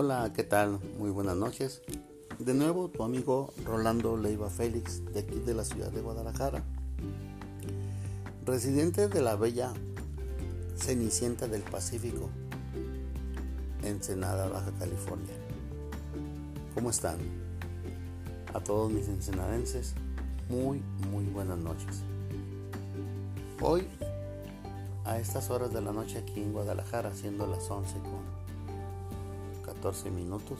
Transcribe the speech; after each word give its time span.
Hola, 0.00 0.32
¿qué 0.32 0.44
tal? 0.44 0.78
Muy 0.96 1.10
buenas 1.10 1.36
noches. 1.36 1.82
De 2.38 2.54
nuevo, 2.54 2.86
tu 2.88 3.02
amigo 3.02 3.52
Rolando 3.64 4.16
Leiva 4.16 4.48
Félix, 4.48 5.04
de 5.12 5.18
aquí 5.18 5.40
de 5.40 5.54
la 5.54 5.64
ciudad 5.64 5.90
de 5.90 6.00
Guadalajara. 6.00 6.62
Residente 8.46 9.08
de 9.08 9.20
la 9.20 9.34
bella 9.34 9.72
Cenicienta 10.76 11.48
del 11.48 11.62
Pacífico, 11.62 12.30
Ensenada, 13.82 14.48
Baja 14.48 14.70
California. 14.78 15.34
¿Cómo 16.76 16.90
están? 16.90 17.18
A 18.54 18.60
todos 18.60 18.92
mis 18.92 19.08
ensenadenses, 19.08 19.94
muy, 20.48 20.80
muy 21.10 21.24
buenas 21.24 21.58
noches. 21.58 22.04
Hoy, 23.60 23.88
a 25.04 25.18
estas 25.18 25.50
horas 25.50 25.72
de 25.72 25.80
la 25.80 25.90
noche 25.90 26.18
aquí 26.18 26.40
en 26.40 26.52
Guadalajara, 26.52 27.12
siendo 27.14 27.48
las 27.48 27.68
11 27.68 27.94
con 27.94 28.37
14 29.80 30.10
minutos, 30.10 30.58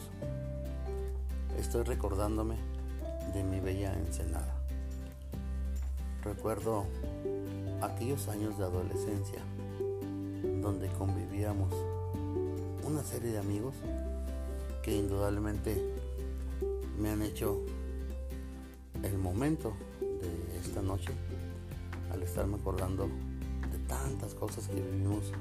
estoy 1.57 1.83
recordándome 1.83 2.55
de 3.33 3.43
mi 3.43 3.59
bella 3.59 3.93
Ensenada. 3.93 4.55
Recuerdo 6.23 6.85
aquellos 7.81 8.29
años 8.29 8.57
de 8.57 8.63
adolescencia 8.63 9.41
donde 10.61 10.87
convivíamos 10.97 11.73
una 12.87 13.03
serie 13.03 13.31
de 13.31 13.39
amigos 13.39 13.75
que 14.83 14.95
indudablemente 14.95 15.75
me 16.97 17.09
han 17.09 17.21
hecho 17.21 17.59
el 19.03 19.17
momento 19.17 19.73
de 19.99 20.59
esta 20.59 20.81
noche 20.81 21.11
al 22.13 22.23
estarme 22.23 22.55
acordando 22.55 23.09
de 23.69 23.79
tantas 23.85 24.33
cosas 24.33 24.69
que 24.69 24.75
vivimos 24.75 25.33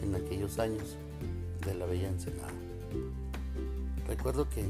en 0.00 0.14
aquellos 0.14 0.60
años 0.60 0.96
de 1.66 1.74
la 1.74 1.86
bella 1.86 2.06
Ensenada. 2.06 2.63
Recuerdo 4.06 4.48
que 4.48 4.64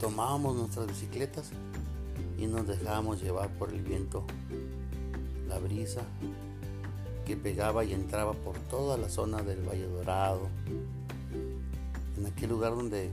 tomábamos 0.00 0.56
nuestras 0.56 0.86
bicicletas 0.86 1.50
y 2.38 2.46
nos 2.46 2.66
dejábamos 2.66 3.22
llevar 3.22 3.50
por 3.58 3.72
el 3.72 3.82
viento, 3.82 4.24
la 5.48 5.58
brisa 5.58 6.02
que 7.26 7.36
pegaba 7.36 7.84
y 7.84 7.92
entraba 7.92 8.32
por 8.32 8.58
toda 8.70 8.96
la 8.96 9.08
zona 9.08 9.42
del 9.42 9.60
Valle 9.68 9.86
Dorado, 9.86 10.48
en 12.16 12.26
aquel 12.26 12.50
lugar 12.50 12.74
donde 12.74 13.10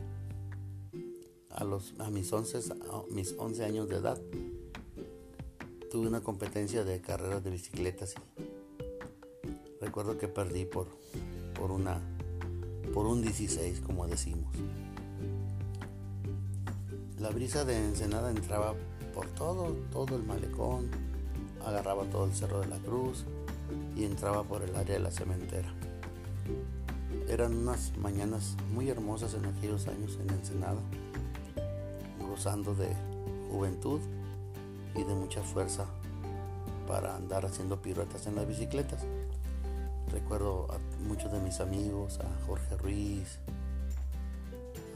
a, 1.49 1.63
los, 1.63 1.93
a 1.99 2.09
mis, 2.09 2.31
11, 2.31 2.57
a 2.91 3.03
mis 3.09 3.35
11 3.37 3.65
años 3.65 3.89
de 3.89 3.97
edad 3.97 4.19
tuve 5.91 6.07
una 6.07 6.21
competencia 6.21 6.83
de 6.83 7.01
carreras 7.01 7.43
de 7.43 7.49
bicicletas 7.49 8.15
y 8.15 9.83
recuerdo 9.83 10.17
que 10.17 10.27
perdí 10.27 10.65
por, 10.65 10.87
por, 11.53 11.71
una, 11.71 12.01
por 12.95 13.07
un 13.07 13.21
16, 13.21 13.81
como 13.81 14.07
decimos. 14.07 14.55
La 17.19 17.29
brisa 17.29 17.65
de 17.65 17.77
Ensenada 17.77 18.31
entraba 18.31 18.73
por 19.13 19.27
todo, 19.31 19.73
todo 19.91 20.15
el 20.15 20.23
malecón, 20.23 20.89
agarraba 21.65 22.05
todo 22.05 22.23
el 22.23 22.33
Cerro 22.33 22.61
de 22.61 22.67
la 22.67 22.77
Cruz 22.77 23.25
y 23.97 24.05
entraba 24.05 24.43
por 24.43 24.61
el 24.61 24.73
área 24.77 24.95
de 24.95 25.01
la 25.01 25.11
cementera. 25.11 25.73
Eran 27.27 27.53
unas 27.53 27.91
mañanas 27.97 28.55
muy 28.73 28.87
hermosas 28.89 29.33
en 29.33 29.45
aquellos 29.45 29.89
años 29.89 30.17
en 30.21 30.29
Ensenada, 30.29 30.79
gozando 32.29 32.73
de 32.75 32.95
juventud 33.51 33.99
y 34.95 35.03
de 35.03 35.13
mucha 35.13 35.41
fuerza 35.41 35.85
para 36.87 37.17
andar 37.17 37.45
haciendo 37.45 37.81
piruetas 37.81 38.25
en 38.27 38.35
las 38.35 38.47
bicicletas. 38.47 39.05
Recuerdo 40.15 40.65
a 40.71 40.77
muchos 41.05 41.29
de 41.29 41.41
mis 41.41 41.59
amigos, 41.59 42.21
a 42.21 42.45
Jorge 42.47 42.77
Ruiz, 42.77 43.37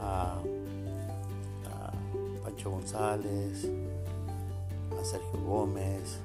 a, 0.00 0.40
Pancho 2.42 2.70
González, 2.70 3.68
a 4.98 5.04
Sergio 5.04 5.38
Gómez, 5.44 6.18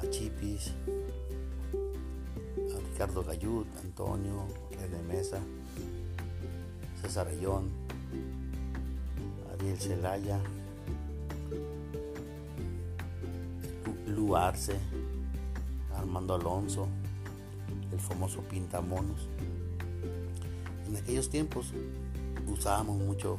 a 0.00 0.08
Chipis, 0.08 0.72
a 2.74 2.78
Ricardo 2.78 3.22
Gayut, 3.22 3.66
Antonio, 3.84 4.46
René 4.70 5.02
Mesa, 5.02 5.38
César 7.02 7.28
Ayón, 7.28 7.68
Ariel 9.52 9.78
Celaya, 9.78 10.40
Luarce, 14.06 14.78
Armando 15.94 16.34
Alonso, 16.34 16.88
el 17.92 18.00
famoso 18.00 18.40
Pintamonos. 18.42 19.28
En 20.86 20.96
aquellos 20.96 21.28
tiempos 21.30 21.72
usábamos 22.46 22.98
mucho 22.98 23.38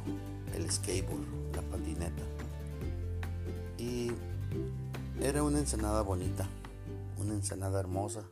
el 0.54 0.70
skateboard, 0.70 1.24
la 1.54 1.62
patineta. 1.62 2.22
Y 3.78 4.10
era 5.20 5.42
una 5.42 5.58
ensenada 5.58 6.02
bonita, 6.02 6.48
una 7.18 7.34
ensenada 7.34 7.80
hermosa, 7.80 8.24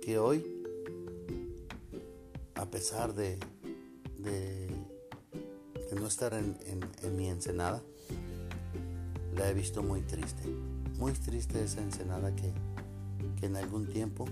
que 0.00 0.18
hoy, 0.18 0.44
a 2.54 2.66
pesar 2.66 3.14
de, 3.14 3.38
de, 4.18 4.70
no 5.94 6.06
estar 6.06 6.34
en, 6.34 6.56
en 7.02 7.16
mi 7.16 7.28
ensenada, 7.28 7.82
la 9.36 9.48
he 9.48 9.54
visto 9.54 9.82
muy 9.82 10.00
triste. 10.02 10.42
Muy 10.98 11.12
triste 11.12 11.62
esa 11.62 11.82
ensenada 11.82 12.34
que, 12.34 12.52
que 13.38 13.46
en 13.46 13.56
algún 13.56 13.86
tiempo 13.86 14.26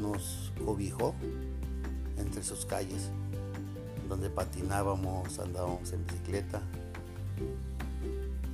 nos 0.00 0.52
cobijó 0.64 1.14
entre 2.16 2.42
sus 2.42 2.64
calles, 2.66 3.10
donde 4.08 4.30
patinábamos, 4.30 5.38
andábamos 5.38 5.92
en 5.92 6.06
bicicleta 6.06 6.62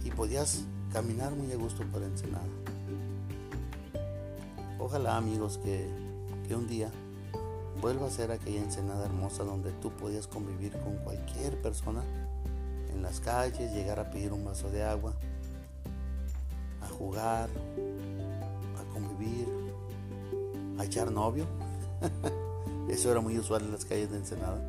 y 0.04 0.10
podías 0.10 0.64
caminar 0.92 1.32
muy 1.32 1.52
a 1.52 1.56
gusto 1.56 1.84
por 1.84 2.02
Ensenada. 2.02 2.44
Ojalá 4.78 5.16
amigos 5.16 5.58
que, 5.58 5.88
que 6.46 6.54
un 6.54 6.66
día 6.68 6.90
vuelva 7.80 8.06
a 8.06 8.10
ser 8.10 8.30
aquella 8.30 8.62
Ensenada 8.62 9.06
hermosa 9.06 9.44
donde 9.44 9.72
tú 9.72 9.90
podías 9.90 10.26
convivir 10.26 10.72
con 10.80 10.96
cualquier 10.98 11.60
persona 11.60 12.02
en 12.92 13.02
las 13.02 13.20
calles, 13.20 13.72
llegar 13.72 13.98
a 13.98 14.10
pedir 14.10 14.32
un 14.32 14.44
vaso 14.44 14.70
de 14.70 14.84
agua, 14.84 15.14
a 16.80 16.88
jugar, 16.88 17.48
convivir, 18.94 19.46
a 20.78 20.84
echar 20.84 21.10
novio. 21.10 21.46
Eso 22.88 23.10
era 23.10 23.20
muy 23.20 23.38
usual 23.38 23.62
en 23.62 23.72
las 23.72 23.84
calles 23.84 24.10
de 24.10 24.18
Ensenada. 24.18 24.62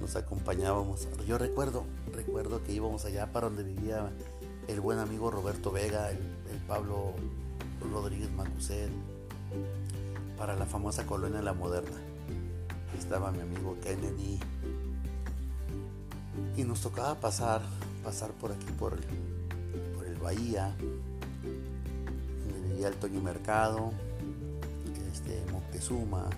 Nos 0.00 0.16
acompañábamos. 0.16 1.08
Yo 1.26 1.38
recuerdo, 1.38 1.84
recuerdo 2.12 2.62
que 2.62 2.72
íbamos 2.72 3.04
allá 3.04 3.32
para 3.32 3.48
donde 3.48 3.64
vivía 3.64 4.12
el 4.68 4.80
buen 4.80 4.98
amigo 4.98 5.30
Roberto 5.30 5.70
Vega, 5.70 6.10
el, 6.10 6.18
Pablo 6.68 7.12
Rodríguez 7.92 8.30
Macuset, 8.30 8.90
para 10.38 10.54
la 10.56 10.66
famosa 10.66 11.04
colonia 11.06 11.42
La 11.42 11.52
Moderna. 11.52 11.98
Estaba 12.96 13.30
mi 13.32 13.40
amigo 13.40 13.76
Kennedy, 13.82 14.38
y 16.56 16.64
nos 16.64 16.80
tocaba 16.80 17.14
pasar, 17.16 17.62
pasar 18.02 18.30
por 18.32 18.52
aquí, 18.52 18.66
por 18.78 18.94
el, 18.94 19.04
por 19.94 20.06
el 20.06 20.16
Bahía, 20.16 20.74
el 22.82 22.94
Toño 22.96 23.20
Mercado, 23.20 23.92
este, 25.12 25.44
Moctezuma, 25.52 26.28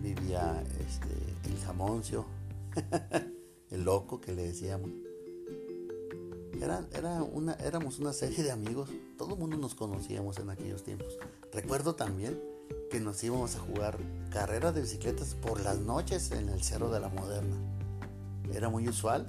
vivía 0.00 0.62
este, 0.80 1.50
el 1.50 1.58
Jamoncio, 1.60 2.24
el 3.70 3.84
loco 3.84 4.20
que 4.20 4.32
le 4.32 4.44
decíamos. 4.44 4.90
Era, 6.60 6.86
era 6.92 7.22
una, 7.22 7.52
éramos 7.54 7.98
una 7.98 8.12
serie 8.12 8.42
de 8.42 8.50
amigos, 8.50 8.88
todo 9.16 9.34
el 9.34 9.40
mundo 9.40 9.56
nos 9.56 9.74
conocíamos 9.74 10.38
en 10.38 10.50
aquellos 10.50 10.82
tiempos. 10.82 11.18
Recuerdo 11.52 11.94
también 11.94 12.40
que 12.90 13.00
nos 13.00 13.22
íbamos 13.22 13.54
a 13.56 13.60
jugar 13.60 13.98
carreras 14.30 14.74
de 14.74 14.80
bicicletas 14.80 15.34
por 15.34 15.60
las 15.60 15.78
noches 15.78 16.32
en 16.32 16.48
el 16.48 16.62
Cerro 16.62 16.90
de 16.90 17.00
la 17.00 17.08
Moderna 17.08 17.56
era 18.54 18.68
muy 18.68 18.88
usual. 18.88 19.26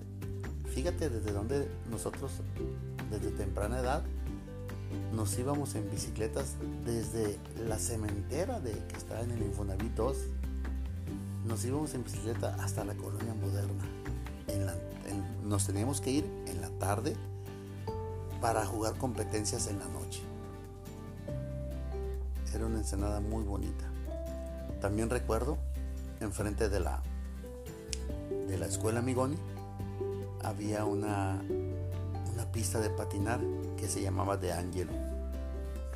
Fíjate 0.74 1.10
desde 1.10 1.32
donde 1.32 1.70
nosotros, 1.90 2.32
desde 3.10 3.32
temprana 3.32 3.80
edad, 3.80 4.04
nos 5.14 5.38
íbamos 5.38 5.76
en 5.76 5.90
bicicletas 5.90 6.56
desde 6.86 7.38
la 7.68 7.78
cementera 7.78 8.60
de 8.60 8.72
que 8.72 8.98
estaba 8.98 9.22
en 9.22 9.32
el 9.32 9.42
Infonavit 9.42 9.94
2. 9.96 10.18
Nos 11.46 11.66
íbamos 11.66 11.94
en 11.94 12.04
bicicleta 12.04 12.56
hasta 12.60 12.84
la 12.84 12.94
colonia 12.96 13.34
moderna. 13.34 13.84
nos 15.44 15.66
teníamos 15.66 16.00
que 16.02 16.12
ir 16.12 16.26
en 16.48 16.62
la 16.62 16.70
tarde 16.70 17.16
para 18.42 18.66
jugar 18.66 18.96
competencias 18.98 19.68
en 19.68 19.80
la 19.80 19.86
noche. 19.86 20.22
Era 22.54 22.66
una 22.66 22.80
ensenada 22.80 23.20
muy 23.20 23.44
bonita. 23.44 23.86
También 24.82 25.10
recuerdo 25.10 25.58
enfrente 26.20 26.70
de 26.70 26.80
la 26.80 27.02
de 28.48 28.58
la 28.58 28.66
escuela 28.66 29.02
Migoni 29.02 29.38
había 30.44 30.86
una, 30.86 31.42
pista 32.52 32.80
de 32.80 32.90
patinar 32.90 33.40
que 33.78 33.88
se 33.88 34.02
llamaba 34.02 34.38
De 34.38 34.52
Angelo. 34.52 34.94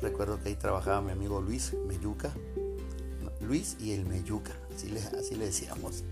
Recuerdo 0.00 0.40
que 0.42 0.50
ahí 0.50 0.56
trabajaba 0.56 1.00
mi 1.00 1.12
amigo 1.12 1.40
Luis 1.40 1.74
Meyuca. 1.86 2.32
Luis 3.40 3.76
y 3.78 3.92
el 3.92 4.06
Meyuca, 4.06 4.52
así 4.74 4.88
le, 4.88 5.00
así 5.00 5.34
le 5.34 5.46
decíamos. 5.46 6.04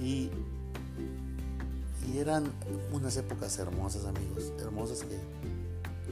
Y, 0.00 0.30
y 2.08 2.18
eran 2.18 2.52
unas 2.92 3.16
épocas 3.16 3.58
hermosas, 3.58 4.04
amigos, 4.04 4.52
hermosas 4.60 5.04
que, 5.04 5.18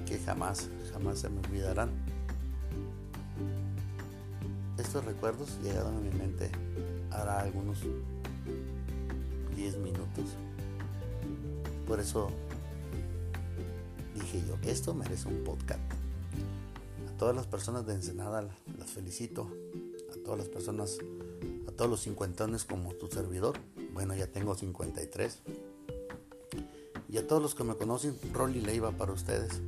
que 0.05 0.19
jamás, 0.25 0.69
jamás 0.93 1.21
se 1.21 1.29
me 1.29 1.41
olvidarán. 1.41 1.91
Estos 4.77 5.05
recuerdos 5.05 5.59
llegaron 5.63 5.97
a 5.97 6.01
mi 6.01 6.11
mente 6.11 6.51
hará 7.11 7.41
algunos 7.41 7.81
10 9.57 9.77
minutos. 9.79 10.37
Por 11.87 12.01
eso 12.01 12.31
dije 14.19 14.43
yo, 14.47 14.57
esto 14.63 14.95
merece 14.95 15.29
un 15.29 15.45
podcast. 15.45 15.81
A 17.09 17.19
todas 17.19 17.35
las 17.35 17.47
personas 17.47 17.87
de 17.87 17.95
Ensenada 17.95 18.43
las 18.43 18.91
felicito. 18.91 19.49
A 20.13 20.25
todas 20.25 20.39
las 20.39 20.49
personas, 20.49 20.99
a 21.67 21.73
todos 21.73 21.91
los 21.91 22.03
cincuentones 22.03 22.65
como 22.65 22.95
tu 22.95 23.09
servidor. 23.09 23.59
Bueno, 23.93 24.15
ya 24.15 24.27
tengo 24.27 24.55
53. 24.55 25.39
Y 27.11 27.17
a 27.17 27.27
todos 27.27 27.43
los 27.43 27.55
que 27.55 27.65
me 27.65 27.75
conocen, 27.75 28.17
Rolly 28.33 28.61
Leiva 28.61 28.93
para 28.93 29.13
ustedes. 29.13 29.61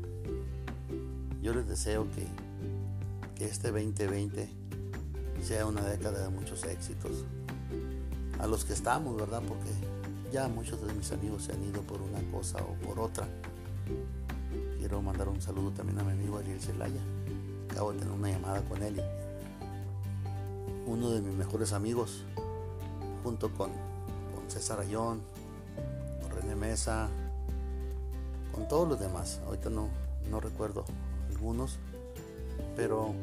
Yo 1.43 1.55
les 1.55 1.67
deseo 1.67 2.07
que, 2.11 2.27
que 3.37 3.47
este 3.47 3.69
2020 3.69 4.49
sea 5.43 5.67
una 5.67 5.83
década 5.83 6.23
de 6.25 6.29
muchos 6.29 6.65
éxitos. 6.65 7.25
A 8.39 8.47
los 8.47 8.65
que 8.65 8.73
estamos, 8.73 9.17
¿verdad? 9.17 9.43
Porque 9.47 9.71
ya 10.33 10.49
muchos 10.49 10.87
de 10.87 10.93
mis 10.93 11.11
amigos 11.13 11.45
se 11.45 11.53
han 11.53 11.65
ido 11.65 11.83
por 11.83 12.01
una 12.01 12.21
cosa 12.31 12.59
o 12.63 12.75
por 12.87 13.01
otra. 13.01 13.27
Quiero 14.91 15.03
mandar 15.03 15.29
un 15.29 15.41
saludo 15.41 15.71
también 15.71 16.01
a 16.01 16.03
mi 16.03 16.11
amigo 16.11 16.37
Ariel 16.37 16.61
Celaya. 16.61 17.01
Acabo 17.71 17.93
de 17.93 18.01
tener 18.01 18.13
una 18.13 18.29
llamada 18.29 18.61
con 18.63 18.83
él. 18.83 19.01
uno 20.85 21.11
de 21.11 21.21
mis 21.21 21.33
mejores 21.33 21.73
amigos, 21.73 22.25
junto 23.23 23.55
con, 23.55 23.71
César 24.49 24.81
Ayón, 24.81 25.23
con 26.21 26.33
René 26.33 26.57
Mesa, 26.57 27.09
con 28.53 28.67
todos 28.67 28.89
los 28.89 28.99
demás. 28.99 29.41
Ahorita 29.47 29.71
no, 29.71 29.91
no 30.29 30.41
recuerdo 30.41 30.85
algunos, 31.29 31.79
pero 32.75 33.15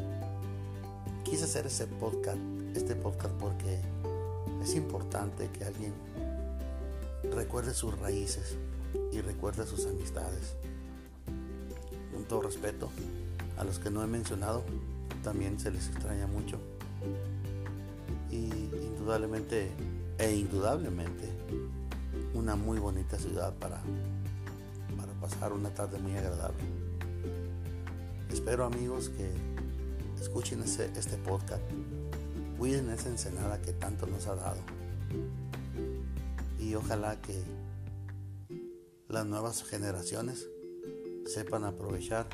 quise 1.25 1.44
hacer 1.44 1.66
ese 1.66 1.86
podcast, 1.86 2.40
este 2.75 2.96
podcast 2.96 3.34
porque 3.42 3.81
es 4.64 4.74
importante 4.74 5.50
que 5.50 5.66
alguien 5.66 5.94
recuerde 7.36 7.74
sus 7.74 8.00
raíces 8.00 8.56
y 9.12 9.19
recuerde 9.19 9.68
sus 9.68 9.86
amistades. 9.86 10.56
Todo 12.27 12.41
respeto, 12.41 12.89
a 13.57 13.63
los 13.63 13.79
que 13.79 13.89
no 13.89 14.03
he 14.03 14.07
mencionado, 14.07 14.63
también 15.24 15.59
se 15.59 15.71
les 15.71 15.88
extraña 15.88 16.27
mucho. 16.27 16.59
Y 18.29 18.45
indudablemente, 18.45 19.71
e 20.18 20.35
indudablemente, 20.35 21.29
una 22.33 22.56
muy 22.56 22.79
bonita 22.79 23.18
ciudad 23.18 23.53
para, 23.56 23.81
para 24.97 25.13
pasar 25.21 25.53
una 25.53 25.74
tarde 25.74 26.00
muy 26.00 26.15
agradable. 26.18 26.63
Espero 28.30 28.65
amigos 28.65 29.09
que 29.09 29.31
escuchen 30.21 30.62
este 30.63 31.18
podcast. 31.18 31.63
Cuiden 32.57 32.89
esa 32.89 33.07
ensenada 33.07 33.62
que 33.62 33.71
tanto 33.71 34.06
nos 34.06 34.27
ha 34.27 34.35
dado. 34.35 34.59
Y 36.59 36.75
ojalá 36.75 37.21
que 37.21 37.41
las 39.07 39.25
nuevas 39.25 39.63
generaciones 39.63 40.47
sepan 41.27 41.65
aprovechar 41.65 42.27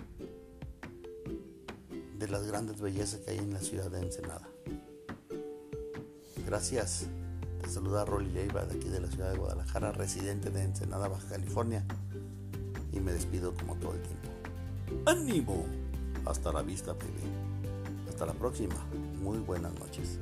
de 2.18 2.28
las 2.28 2.46
grandes 2.48 2.80
bellezas 2.80 3.22
que 3.22 3.32
hay 3.32 3.40
en 3.40 3.54
la 3.54 3.60
ciudad 3.60 3.90
de 3.92 4.02
Ensenada. 4.02 4.48
Gracias. 6.46 7.08
Te 7.62 7.70
saluda 7.70 8.06
Rolly 8.06 8.32
Leiva 8.32 8.66
de 8.66 8.76
aquí 8.76 8.90
de 8.90 9.00
la 9.00 9.08
ciudad 9.10 9.32
de 9.32 9.38
Guadalajara, 9.38 9.92
residente 9.92 10.50
de 10.50 10.64
Ensenada, 10.64 11.08
Baja 11.08 11.28
California. 11.30 11.86
Y 12.92 13.00
me 13.00 13.14
despido 13.14 13.54
como 13.56 13.76
todo 13.76 13.94
el 13.94 14.02
tiempo. 14.02 14.30
¡Ánimo! 15.06 15.66
Hasta 16.26 16.52
la 16.52 16.62
vista, 16.62 16.94
baby. 16.94 17.24
Hasta 18.10 18.26
la 18.26 18.34
próxima. 18.34 18.76
Muy 19.22 19.40
buenas 19.40 19.74
noches. 19.80 20.20